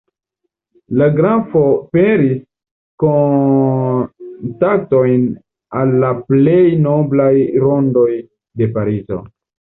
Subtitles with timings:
[1.01, 1.59] La grafo
[1.97, 2.39] peris
[3.03, 5.29] kontaktojn
[5.83, 7.31] al la plej noblaj
[7.69, 8.11] rondoj
[8.65, 9.23] de Parizo.